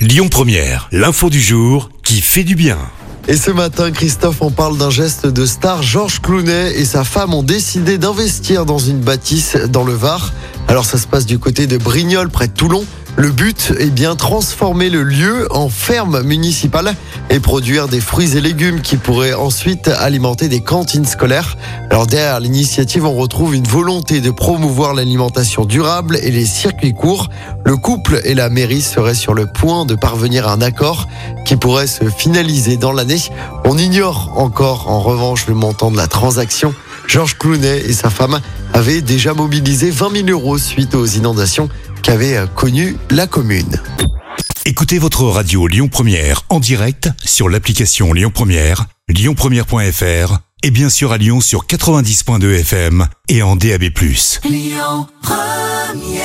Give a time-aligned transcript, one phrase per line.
[0.00, 2.78] Lyon Première, l'info du jour qui fait du bien.
[3.28, 5.82] Et ce matin, Christophe en parle d'un geste de star.
[5.82, 10.32] Georges Clounet et sa femme ont décidé d'investir dans une bâtisse dans le Var.
[10.68, 12.86] Alors ça se passe du côté de Brignoles, près de Toulon.
[13.16, 16.94] Le but est bien transformer le lieu en ferme municipale
[17.28, 21.56] et produire des fruits et légumes qui pourraient ensuite alimenter des cantines scolaires.
[21.90, 27.28] Alors derrière l'initiative, on retrouve une volonté de promouvoir l'alimentation durable et les circuits courts.
[27.64, 31.06] Le couple et la mairie seraient sur le point de parvenir à un accord
[31.44, 33.20] qui pourrait se finaliser dans l'année.
[33.64, 36.74] On ignore encore en revanche le montant de la transaction.
[37.06, 38.40] Georges Clounet et sa femme
[38.72, 41.68] avaient déjà mobilisé 20 000 euros suite aux inondations
[42.02, 43.80] qu'avait connu la commune.
[44.64, 51.12] Écoutez votre radio Lyon Première en direct sur l'application Lyon Première, lyonpremière.fr et bien sûr
[51.12, 53.84] à Lyon sur 90.2 FM et en DAB+.
[54.44, 56.19] Lyon Première